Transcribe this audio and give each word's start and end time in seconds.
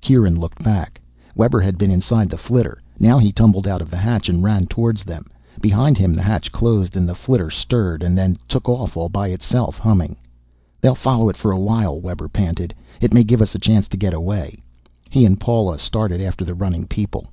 Kieran 0.00 0.38
looked 0.38 0.62
back. 0.62 1.00
Webber 1.34 1.58
had 1.58 1.76
been 1.76 1.90
inside 1.90 2.28
the 2.30 2.36
flitter. 2.38 2.80
Now 3.00 3.18
he 3.18 3.32
tumbled 3.32 3.66
out 3.66 3.82
of 3.82 3.90
the 3.90 3.96
hatch 3.96 4.28
and 4.28 4.40
ran 4.40 4.66
toward 4.66 4.98
them. 4.98 5.26
Behind 5.60 5.98
him 5.98 6.14
the 6.14 6.22
hatch 6.22 6.52
closed 6.52 6.96
and 6.96 7.08
the 7.08 7.14
flitter 7.16 7.50
stirred 7.50 8.04
and 8.04 8.16
then 8.16 8.38
took 8.46 8.68
off 8.68 8.96
all 8.96 9.08
by 9.08 9.30
itself, 9.30 9.80
humming. 9.80 10.14
"They'll 10.80 10.94
follow 10.94 11.28
it 11.28 11.36
for 11.36 11.50
a 11.50 11.58
while," 11.58 12.00
Webber 12.00 12.28
panted. 12.28 12.72
"It 13.00 13.12
may 13.12 13.24
give 13.24 13.42
us 13.42 13.56
a 13.56 13.58
chance 13.58 13.88
to 13.88 13.96
get 13.96 14.14
away." 14.14 14.62
He 15.08 15.24
and 15.26 15.40
Paula 15.40 15.76
started 15.76 16.20
after 16.20 16.44
the 16.44 16.54
running 16.54 16.86
people. 16.86 17.26